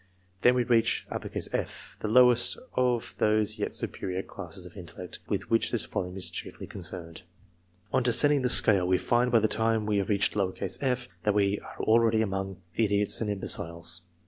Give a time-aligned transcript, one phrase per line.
[0.41, 5.69] Then we reach F, the lowest of those yet superior classes of intellect, with which
[5.69, 7.21] this volume is chiefly concerned.
[7.93, 11.59] On descending the scale, we find by the time we have reached f, that we
[11.59, 14.01] are already among the idiots and im beciles.